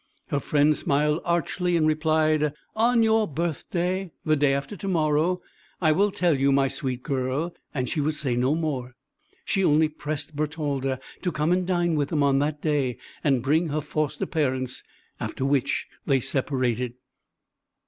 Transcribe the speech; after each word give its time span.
Her 0.29 0.39
friend 0.39 0.75
smiled 0.75 1.21
archly 1.23 1.77
and 1.77 1.85
replied, 1.85 2.53
"On 2.75 3.03
your 3.03 3.27
birthday, 3.27 4.11
the 4.25 4.35
day 4.35 4.51
after 4.51 4.75
to 4.75 4.87
morrow, 4.87 5.43
I 5.79 5.91
will 5.91 6.09
tell 6.09 6.39
you, 6.39 6.51
my 6.51 6.69
sweet 6.69 7.03
girl;" 7.03 7.53
and 7.71 7.87
she 7.87 8.01
would 8.01 8.15
say 8.15 8.35
no 8.35 8.55
more. 8.55 8.95
She 9.45 9.63
only 9.63 9.89
pressed 9.89 10.35
Bertalda 10.35 10.99
to 11.21 11.31
come 11.31 11.51
and 11.51 11.67
dine 11.67 11.93
with 11.93 12.09
them 12.09 12.23
on 12.23 12.39
that 12.39 12.63
day, 12.63 12.97
and 13.23 13.43
bring 13.43 13.67
her 13.67 13.79
foster 13.79 14.25
parents; 14.25 14.81
after 15.19 15.45
which 15.45 15.85
they 16.07 16.19
separated. 16.19 16.95